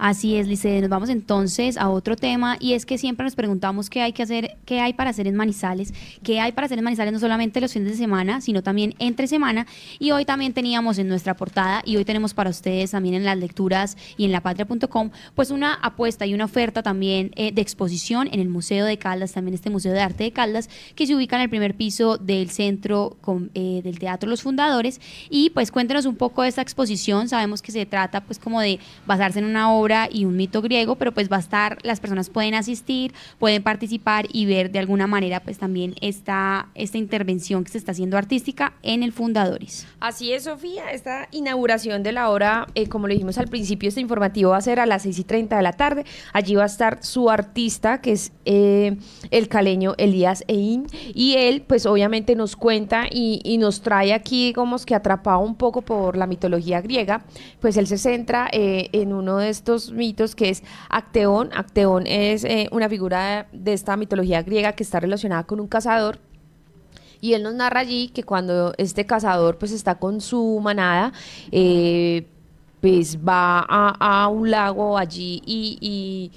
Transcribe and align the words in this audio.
Así 0.00 0.36
es, 0.36 0.48
Lice. 0.48 0.80
Nos 0.80 0.88
vamos 0.88 1.10
entonces 1.10 1.76
a 1.76 1.90
otro 1.90 2.16
tema 2.16 2.56
y 2.58 2.72
es 2.72 2.86
que 2.86 2.96
siempre 2.96 3.22
nos 3.22 3.34
preguntamos 3.34 3.90
qué 3.90 4.00
hay 4.00 4.14
que 4.14 4.22
hacer, 4.22 4.56
qué 4.64 4.80
hay 4.80 4.94
para 4.94 5.10
hacer 5.10 5.26
en 5.26 5.36
Manizales, 5.36 5.92
qué 6.22 6.40
hay 6.40 6.52
para 6.52 6.64
hacer 6.64 6.78
en 6.78 6.84
Manizales 6.84 7.12
no 7.12 7.18
solamente 7.18 7.60
los 7.60 7.74
fines 7.74 7.90
de 7.90 7.98
semana, 7.98 8.40
sino 8.40 8.62
también 8.62 8.94
entre 8.98 9.26
semana. 9.26 9.66
Y 9.98 10.12
hoy 10.12 10.24
también 10.24 10.54
teníamos 10.54 10.96
en 10.96 11.06
nuestra 11.06 11.36
portada 11.36 11.82
y 11.84 11.98
hoy 11.98 12.06
tenemos 12.06 12.32
para 12.32 12.48
ustedes 12.48 12.92
también 12.92 13.14
en 13.14 13.26
las 13.26 13.36
lecturas 13.36 13.98
y 14.16 14.24
en 14.24 14.32
lapatria.com, 14.32 15.10
pues 15.34 15.50
una 15.50 15.74
apuesta 15.74 16.24
y 16.24 16.32
una 16.32 16.46
oferta 16.46 16.82
también 16.82 17.32
eh, 17.36 17.52
de 17.52 17.60
exposición 17.60 18.26
en 18.32 18.40
el 18.40 18.48
Museo 18.48 18.86
de 18.86 18.96
Caldas, 18.96 19.32
también 19.32 19.52
este 19.54 19.68
Museo 19.68 19.92
de 19.92 20.00
Arte 20.00 20.24
de 20.24 20.32
Caldas, 20.32 20.70
que 20.94 21.06
se 21.06 21.14
ubica 21.14 21.36
en 21.36 21.42
el 21.42 21.50
primer 21.50 21.76
piso 21.76 22.16
del 22.16 22.48
centro 22.48 23.18
eh, 23.52 23.82
del 23.84 23.98
Teatro 23.98 24.30
Los 24.30 24.40
Fundadores. 24.40 24.98
Y 25.28 25.50
pues 25.50 25.70
cuéntenos 25.70 26.06
un 26.06 26.16
poco 26.16 26.40
de 26.40 26.48
esta 26.48 26.62
exposición. 26.62 27.28
Sabemos 27.28 27.60
que 27.60 27.70
se 27.70 27.84
trata 27.84 28.22
pues 28.22 28.38
como 28.38 28.62
de 28.62 28.80
basarse 29.04 29.40
en 29.40 29.44
una 29.44 29.70
obra 29.70 29.89
y 30.10 30.24
un 30.24 30.36
mito 30.36 30.62
griego, 30.62 30.96
pero 30.96 31.12
pues 31.12 31.30
va 31.30 31.36
a 31.36 31.40
estar, 31.40 31.78
las 31.82 32.00
personas 32.00 32.30
pueden 32.30 32.54
asistir, 32.54 33.12
pueden 33.38 33.62
participar 33.62 34.26
y 34.32 34.46
ver 34.46 34.70
de 34.70 34.78
alguna 34.78 35.06
manera 35.06 35.40
pues 35.40 35.58
también 35.58 35.94
esta, 36.00 36.68
esta 36.74 36.98
intervención 36.98 37.64
que 37.64 37.72
se 37.72 37.78
está 37.78 37.92
haciendo 37.92 38.16
artística 38.16 38.74
en 38.82 39.02
el 39.02 39.12
Fundadores. 39.12 39.86
Así 39.98 40.32
es, 40.32 40.44
Sofía, 40.44 40.90
esta 40.92 41.28
inauguración 41.32 42.02
de 42.02 42.12
la 42.12 42.30
obra, 42.30 42.66
eh, 42.74 42.88
como 42.88 43.08
le 43.08 43.14
dijimos 43.14 43.38
al 43.38 43.48
principio, 43.48 43.88
este 43.88 44.00
informativo 44.00 44.50
va 44.50 44.58
a 44.58 44.62
ser 44.62 44.80
a 44.80 44.86
las 44.86 45.02
6 45.02 45.18
y 45.18 45.24
30 45.24 45.56
de 45.56 45.62
la 45.62 45.72
tarde. 45.72 46.04
Allí 46.32 46.54
va 46.54 46.62
a 46.62 46.66
estar 46.66 47.02
su 47.02 47.30
artista, 47.30 48.00
que 48.00 48.12
es 48.12 48.32
eh, 48.44 48.96
el 49.30 49.48
caleño 49.48 49.94
Elías 49.98 50.44
Ein, 50.46 50.86
y 51.14 51.34
él 51.34 51.62
pues 51.66 51.86
obviamente 51.86 52.34
nos 52.36 52.56
cuenta 52.56 53.06
y, 53.10 53.40
y, 53.44 53.58
nos 53.58 53.82
trae 53.82 54.14
aquí, 54.14 54.46
digamos 54.46 54.86
que 54.86 54.94
atrapado 54.94 55.40
un 55.40 55.54
poco 55.54 55.82
por 55.82 56.16
la 56.16 56.26
mitología 56.26 56.80
griega, 56.80 57.24
pues 57.60 57.76
él 57.76 57.86
se 57.86 57.98
centra 57.98 58.48
eh, 58.52 58.88
en 58.92 59.12
uno 59.12 59.38
de 59.38 59.48
estos 59.48 59.79
mitos 59.90 60.34
que 60.34 60.50
es 60.50 60.62
Acteón. 60.90 61.50
Acteón 61.54 62.06
es 62.06 62.44
eh, 62.44 62.68
una 62.72 62.88
figura 62.88 63.48
de 63.52 63.72
esta 63.72 63.96
mitología 63.96 64.42
griega 64.42 64.72
que 64.72 64.82
está 64.82 65.00
relacionada 65.00 65.44
con 65.44 65.60
un 65.60 65.68
cazador 65.68 66.18
y 67.20 67.34
él 67.34 67.42
nos 67.42 67.54
narra 67.54 67.80
allí 67.80 68.08
que 68.08 68.22
cuando 68.22 68.72
este 68.78 69.04
cazador 69.06 69.58
pues 69.58 69.72
está 69.72 69.96
con 69.96 70.20
su 70.20 70.60
manada, 70.62 71.12
eh, 71.52 72.26
pues 72.80 73.18
va 73.18 73.60
a, 73.68 74.28
un 74.28 74.50
lago 74.50 74.96
allí 74.96 75.42
y, 75.44 75.78
y, 75.80 76.32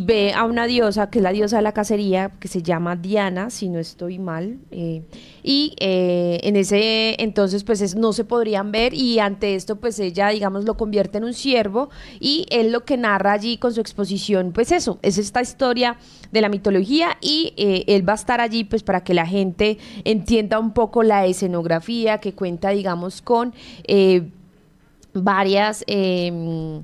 ve 0.00 0.32
a 0.32 0.44
una 0.44 0.66
diosa, 0.66 1.10
que 1.10 1.20
es 1.20 1.22
la 1.22 1.30
diosa 1.30 1.58
de 1.58 1.62
la 1.62 1.70
cacería, 1.70 2.32
que 2.40 2.48
se 2.48 2.60
llama 2.60 2.96
Diana, 2.96 3.50
si 3.50 3.68
no 3.68 3.78
estoy 3.78 4.18
mal. 4.18 4.58
Eh, 4.72 5.02
y 5.44 5.76
eh, 5.78 6.40
en 6.42 6.56
ese 6.56 7.22
entonces 7.22 7.62
pues 7.62 7.94
no 7.94 8.12
se 8.12 8.24
podrían 8.24 8.72
ver 8.72 8.94
y 8.94 9.20
ante 9.20 9.54
esto 9.54 9.76
pues 9.76 10.00
ella 10.00 10.30
digamos 10.30 10.64
lo 10.64 10.76
convierte 10.76 11.18
en 11.18 11.24
un 11.24 11.34
siervo 11.34 11.88
y 12.18 12.46
él 12.50 12.72
lo 12.72 12.84
que 12.84 12.96
narra 12.96 13.32
allí 13.32 13.58
con 13.58 13.72
su 13.72 13.80
exposición 13.80 14.50
pues 14.52 14.72
eso, 14.72 14.98
es 15.02 15.18
esta 15.18 15.40
historia 15.40 15.98
de 16.32 16.40
la 16.40 16.48
mitología 16.48 17.16
y 17.20 17.52
eh, 17.56 17.84
él 17.86 18.08
va 18.08 18.14
a 18.14 18.16
estar 18.16 18.40
allí 18.40 18.64
pues 18.64 18.82
para 18.82 19.04
que 19.04 19.14
la 19.14 19.26
gente 19.26 19.78
entienda 20.02 20.58
un 20.58 20.72
poco 20.72 21.04
la 21.04 21.26
escenografía 21.26 22.18
que 22.18 22.32
cuenta 22.32 22.70
digamos 22.70 23.22
con 23.22 23.54
varias 25.12 25.84
em, 25.86 26.82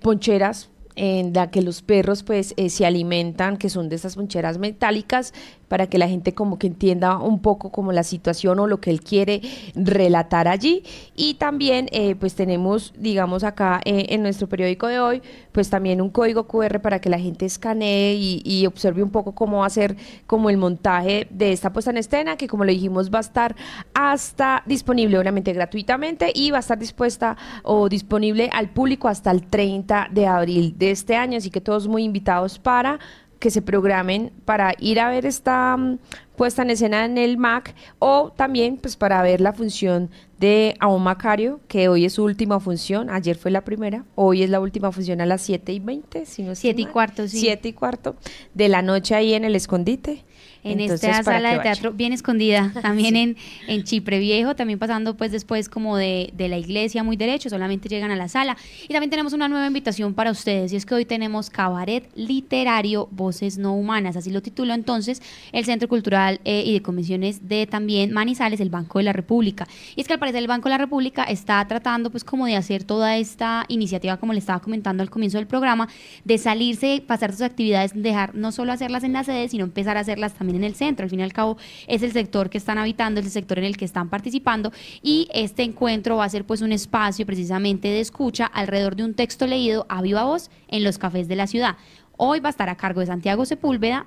poncheras 0.00 0.70
en 0.96 1.32
la 1.32 1.50
que 1.50 1.62
los 1.62 1.82
perros 1.82 2.22
pues 2.22 2.54
se 2.68 2.86
alimentan, 2.86 3.56
que 3.56 3.68
son 3.68 3.88
de 3.88 3.96
esas 3.96 4.16
poncheras 4.16 4.58
metálicas, 4.58 5.32
para 5.68 5.88
que 5.88 5.98
la 5.98 6.08
gente 6.08 6.32
como 6.32 6.58
que 6.58 6.66
entienda 6.66 7.18
un 7.18 7.40
poco 7.40 7.70
como 7.70 7.92
la 7.92 8.02
situación 8.02 8.58
o 8.58 8.66
lo 8.66 8.80
que 8.80 8.90
él 8.90 9.00
quiere 9.00 9.42
relatar 9.74 10.48
allí. 10.48 10.84
Y 11.16 11.34
también 11.34 11.88
eh, 11.92 12.14
pues 12.14 12.34
tenemos, 12.34 12.94
digamos 12.96 13.44
acá 13.44 13.80
eh, 13.84 14.06
en 14.10 14.22
nuestro 14.22 14.48
periódico 14.48 14.86
de 14.86 15.00
hoy, 15.00 15.22
pues 15.52 15.70
también 15.70 16.00
un 16.00 16.10
código 16.10 16.46
QR 16.46 16.80
para 16.80 17.00
que 17.00 17.08
la 17.08 17.18
gente 17.18 17.46
escanee 17.46 18.14
y, 18.14 18.66
observe 18.66 19.02
un 19.02 19.10
poco 19.10 19.32
cómo 19.32 19.58
va 19.58 19.66
a 19.66 19.70
ser 19.70 19.96
como 20.26 20.50
el 20.50 20.56
montaje 20.56 21.28
de 21.30 21.52
esta 21.52 21.72
puesta 21.72 21.90
en 21.90 21.98
escena, 21.98 22.36
que 22.36 22.48
como 22.48 22.64
lo 22.64 22.72
dijimos 22.72 23.12
va 23.12 23.18
a 23.18 23.20
estar 23.20 23.54
hasta 23.94 24.62
disponible 24.66 25.18
obviamente 25.18 25.52
gratuitamente 25.52 26.32
y 26.34 26.50
va 26.50 26.56
a 26.56 26.60
estar 26.60 26.78
dispuesta 26.78 27.36
o 27.62 27.88
disponible 27.88 28.50
al 28.52 28.70
público 28.70 29.08
hasta 29.08 29.30
el 29.30 29.46
30 29.46 30.08
de 30.10 30.26
abril 30.26 30.74
de 30.76 30.85
este 30.90 31.16
año, 31.16 31.38
así 31.38 31.50
que 31.50 31.60
todos 31.60 31.88
muy 31.88 32.04
invitados 32.04 32.58
para 32.58 32.98
que 33.38 33.50
se 33.50 33.62
programen 33.62 34.32
para 34.44 34.74
ir 34.78 34.98
a 34.98 35.10
ver 35.10 35.26
esta 35.26 35.76
mm, 35.76 35.98
puesta 36.36 36.62
en 36.62 36.70
escena 36.70 37.04
en 37.04 37.18
el 37.18 37.36
MAC 37.36 37.74
o 37.98 38.32
también 38.34 38.76
pues 38.78 38.96
para 38.96 39.22
ver 39.22 39.40
la 39.40 39.52
función 39.52 40.10
de 40.38 40.76
Aún 40.80 41.02
Macario, 41.02 41.60
que 41.68 41.88
hoy 41.88 42.04
es 42.04 42.14
su 42.14 42.24
última 42.24 42.60
función, 42.60 43.08
ayer 43.10 43.36
fue 43.36 43.50
la 43.50 43.62
primera, 43.62 44.04
hoy 44.14 44.42
es 44.42 44.50
la 44.50 44.60
última 44.60 44.92
función 44.92 45.20
a 45.20 45.26
las 45.26 45.42
7 45.42 45.72
y 45.72 45.80
20, 45.80 46.26
si 46.26 46.42
no 46.42 46.54
7 46.54 46.80
y 46.80 46.86
cuarto, 46.86 47.28
sí. 47.28 47.40
7 47.40 47.68
y 47.68 47.72
cuarto 47.72 48.16
de 48.54 48.68
la 48.68 48.82
noche 48.82 49.14
ahí 49.14 49.34
en 49.34 49.44
el 49.44 49.54
escondite 49.54 50.24
en 50.72 50.80
esta 50.80 51.22
sala 51.22 51.52
de 51.52 51.58
teatro 51.60 51.92
bien 51.92 52.12
escondida, 52.12 52.72
también 52.82 53.16
en, 53.16 53.36
en 53.66 53.84
Chipre 53.84 54.18
Viejo, 54.18 54.54
también 54.56 54.78
pasando 54.78 55.16
pues 55.16 55.32
después 55.32 55.68
como 55.68 55.96
de, 55.96 56.30
de, 56.34 56.48
la 56.48 56.58
iglesia 56.58 57.02
muy 57.02 57.16
derecho, 57.16 57.48
solamente 57.50 57.88
llegan 57.88 58.10
a 58.10 58.16
la 58.16 58.28
sala. 58.28 58.56
Y 58.84 58.92
también 58.92 59.10
tenemos 59.10 59.32
una 59.32 59.48
nueva 59.48 59.66
invitación 59.66 60.14
para 60.14 60.30
ustedes, 60.30 60.72
y 60.72 60.76
es 60.76 60.86
que 60.86 60.94
hoy 60.94 61.04
tenemos 61.04 61.50
Cabaret 61.50 62.08
Literario 62.14 63.08
Voces 63.10 63.58
No 63.58 63.74
Humanas, 63.74 64.16
así 64.16 64.30
lo 64.30 64.42
titulo 64.42 64.74
entonces 64.74 65.22
el 65.52 65.64
Centro 65.64 65.88
Cultural 65.88 66.40
eh, 66.44 66.62
y 66.64 66.72
de 66.72 66.82
Convenciones 66.82 67.48
de 67.48 67.66
también 67.66 68.12
Manizales, 68.12 68.60
el 68.60 68.70
Banco 68.70 68.98
de 68.98 69.04
la 69.04 69.12
República. 69.12 69.66
Y 69.94 70.00
es 70.00 70.06
que 70.06 70.14
al 70.14 70.18
parecer 70.18 70.40
el 70.40 70.48
Banco 70.48 70.68
de 70.68 70.74
la 70.74 70.78
República 70.78 71.24
está 71.24 71.66
tratando 71.66 72.10
pues 72.10 72.24
como 72.24 72.46
de 72.46 72.56
hacer 72.56 72.84
toda 72.84 73.16
esta 73.16 73.64
iniciativa, 73.68 74.16
como 74.16 74.32
le 74.32 74.38
estaba 74.38 74.60
comentando 74.60 75.02
al 75.02 75.10
comienzo 75.10 75.38
del 75.38 75.46
programa, 75.46 75.88
de 76.24 76.38
salirse, 76.38 77.02
pasar 77.06 77.32
sus 77.32 77.42
actividades, 77.42 77.92
dejar 77.94 78.34
no 78.34 78.52
solo 78.52 78.72
hacerlas 78.72 79.04
en 79.04 79.12
la 79.12 79.24
sede, 79.24 79.48
sino 79.48 79.64
empezar 79.64 79.96
a 79.96 80.00
hacerlas 80.00 80.34
también 80.34 80.55
en 80.56 80.64
el 80.64 80.74
centro. 80.74 81.04
Al 81.04 81.10
fin 81.10 81.20
y 81.20 81.22
al 81.22 81.32
cabo 81.32 81.56
es 81.86 82.02
el 82.02 82.12
sector 82.12 82.50
que 82.50 82.58
están 82.58 82.78
habitando, 82.78 83.20
es 83.20 83.26
el 83.26 83.32
sector 83.32 83.58
en 83.58 83.64
el 83.64 83.76
que 83.76 83.84
están 83.84 84.08
participando 84.08 84.72
y 85.02 85.28
este 85.32 85.62
encuentro 85.62 86.16
va 86.16 86.24
a 86.24 86.28
ser 86.28 86.44
pues 86.44 86.62
un 86.62 86.72
espacio 86.72 87.26
precisamente 87.26 87.88
de 87.88 88.00
escucha 88.00 88.46
alrededor 88.46 88.96
de 88.96 89.04
un 89.04 89.14
texto 89.14 89.46
leído 89.46 89.86
a 89.88 90.02
viva 90.02 90.24
voz 90.24 90.50
en 90.68 90.84
los 90.84 90.98
cafés 90.98 91.28
de 91.28 91.36
la 91.36 91.46
ciudad. 91.46 91.76
Hoy 92.16 92.40
va 92.40 92.48
a 92.48 92.50
estar 92.50 92.68
a 92.68 92.76
cargo 92.76 93.00
de 93.00 93.06
Santiago 93.06 93.44
Sepúlveda, 93.44 94.06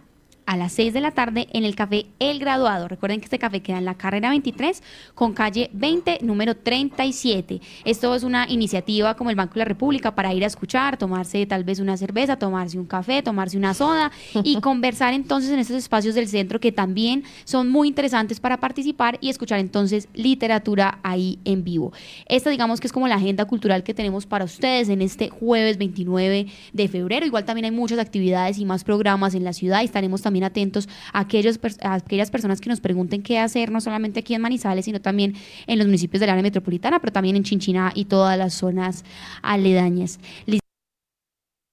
a 0.49 0.57
las 0.57 0.71
6 0.73 0.93
de 0.93 1.01
la 1.01 1.11
tarde 1.11 1.47
en 1.53 1.63
el 1.63 1.75
café 1.75 2.07
El 2.17 2.39
Graduado. 2.39 2.87
Recuerden 2.87 3.19
que 3.19 3.25
este 3.25 3.37
café 3.37 3.61
queda 3.61 3.77
en 3.77 3.85
la 3.85 3.93
carrera 3.93 4.31
23 4.31 4.81
con 5.13 5.33
calle 5.33 5.69
20, 5.73 6.21
número 6.23 6.57
37. 6.57 7.61
Esto 7.85 8.15
es 8.15 8.23
una 8.23 8.49
iniciativa 8.49 9.13
como 9.13 9.29
el 9.29 9.35
Banco 9.35 9.53
de 9.53 9.59
la 9.59 9.65
República 9.65 10.15
para 10.15 10.33
ir 10.33 10.43
a 10.43 10.47
escuchar, 10.47 10.97
tomarse 10.97 11.45
tal 11.45 11.63
vez 11.63 11.79
una 11.79 11.97
cerveza, 11.97 12.37
tomarse 12.37 12.79
un 12.79 12.87
café, 12.87 13.21
tomarse 13.21 13.59
una 13.59 13.75
soda 13.75 14.11
y 14.43 14.59
conversar 14.61 15.13
entonces 15.13 15.51
en 15.51 15.59
estos 15.59 15.75
espacios 15.75 16.15
del 16.15 16.27
centro 16.27 16.59
que 16.59 16.71
también 16.71 17.25
son 17.43 17.69
muy 17.69 17.87
interesantes 17.87 18.39
para 18.39 18.57
participar 18.57 19.19
y 19.21 19.29
escuchar 19.29 19.59
entonces 19.59 20.09
literatura 20.15 20.97
ahí 21.03 21.37
en 21.45 21.63
vivo. 21.63 21.93
Esta 22.25 22.49
digamos 22.49 22.79
que 22.79 22.87
es 22.87 22.93
como 22.93 23.07
la 23.07 23.15
agenda 23.17 23.45
cultural 23.45 23.83
que 23.83 23.93
tenemos 23.93 24.25
para 24.25 24.45
ustedes 24.45 24.89
en 24.89 25.03
este 25.03 25.29
jueves 25.29 25.77
29 25.77 26.47
de 26.73 26.87
febrero. 26.87 27.27
Igual 27.27 27.45
también 27.45 27.65
hay 27.65 27.71
muchas 27.71 27.99
actividades 27.99 28.57
y 28.57 28.65
más 28.65 28.83
programas 28.83 29.35
en 29.35 29.43
la 29.43 29.53
ciudad 29.53 29.83
y 29.83 29.85
estaremos 29.85 30.23
también 30.23 30.38
atentos 30.43 30.87
a, 31.13 31.19
aquellos, 31.19 31.59
aquellas 31.81 32.31
personas 32.31 32.61
que 32.61 32.69
nos 32.69 32.79
pregunten 32.79 33.21
qué 33.21 33.39
hacer, 33.39 33.71
no 33.71 33.81
solamente 33.81 34.19
aquí 34.19 34.33
en 34.33 34.41
Manizales, 34.41 34.85
sino 34.85 35.01
también 35.01 35.35
en 35.67 35.77
los 35.77 35.87
municipios 35.87 36.19
del 36.19 36.29
área 36.29 36.43
metropolitana, 36.43 36.99
pero 36.99 37.13
también 37.13 37.35
en 37.35 37.43
Chinchina 37.43 37.91
y 37.95 38.05
todas 38.05 38.37
las 38.37 38.53
zonas 38.53 39.03
aledañas. 39.41 40.19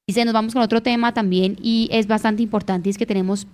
Dice, 0.08 0.24
nos 0.24 0.34
vamos 0.34 0.52
con 0.52 0.62
otro 0.62 0.82
tema 0.82 1.12
también 1.12 1.56
y 1.60 1.88
es 1.90 2.06
bastante 2.06 2.42
importante, 2.42 2.88
es 2.90 2.96
que 2.96 3.06
tenemos 3.06 3.46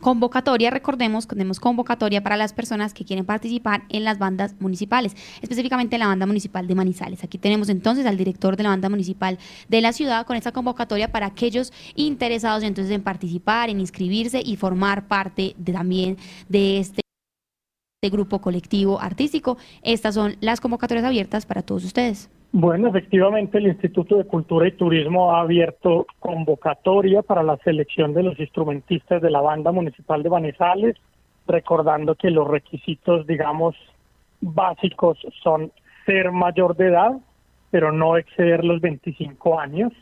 convocatoria, 0.00 0.70
recordemos, 0.70 1.26
tenemos 1.26 1.60
convocatoria 1.60 2.22
para 2.22 2.36
las 2.36 2.52
personas 2.52 2.94
que 2.94 3.04
quieren 3.04 3.24
participar 3.24 3.82
en 3.88 4.04
las 4.04 4.18
bandas 4.18 4.54
municipales, 4.58 5.14
específicamente 5.42 5.98
la 5.98 6.06
banda 6.06 6.26
municipal 6.26 6.66
de 6.66 6.74
Manizales. 6.74 7.22
Aquí 7.22 7.38
tenemos 7.38 7.68
entonces 7.68 8.06
al 8.06 8.16
director 8.16 8.56
de 8.56 8.62
la 8.64 8.70
banda 8.70 8.88
municipal 8.88 9.38
de 9.68 9.80
la 9.80 9.92
ciudad 9.92 10.26
con 10.26 10.36
esta 10.36 10.52
convocatoria 10.52 11.12
para 11.12 11.26
aquellos 11.26 11.72
interesados 11.94 12.62
entonces 12.62 12.92
en 12.94 13.02
participar, 13.02 13.70
en 13.70 13.80
inscribirse 13.80 14.42
y 14.44 14.56
formar 14.56 15.06
parte 15.06 15.54
de, 15.58 15.72
también 15.72 16.16
de 16.48 16.78
este 16.78 17.02
grupo 18.10 18.40
colectivo 18.40 19.00
artístico. 19.00 19.58
Estas 19.82 20.14
son 20.14 20.36
las 20.40 20.60
convocatorias 20.60 21.04
abiertas 21.04 21.46
para 21.46 21.62
todos 21.62 21.84
ustedes. 21.84 22.30
Bueno, 22.52 22.88
efectivamente 22.88 23.58
el 23.58 23.68
Instituto 23.68 24.16
de 24.16 24.24
Cultura 24.24 24.66
y 24.66 24.72
Turismo 24.72 25.32
ha 25.32 25.42
abierto 25.42 26.06
convocatoria 26.18 27.22
para 27.22 27.44
la 27.44 27.56
selección 27.58 28.12
de 28.12 28.24
los 28.24 28.40
instrumentistas 28.40 29.22
de 29.22 29.30
la 29.30 29.40
banda 29.40 29.70
municipal 29.70 30.20
de 30.24 30.30
Manizales, 30.30 30.96
recordando 31.46 32.16
que 32.16 32.28
los 32.30 32.48
requisitos, 32.48 33.24
digamos, 33.28 33.76
básicos 34.40 35.16
son 35.44 35.70
ser 36.06 36.32
mayor 36.32 36.76
de 36.76 36.88
edad, 36.88 37.12
pero 37.70 37.92
no 37.92 38.16
exceder 38.16 38.64
los 38.64 38.80
25 38.80 39.60
años 39.60 39.92